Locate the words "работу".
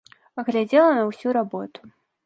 1.41-1.79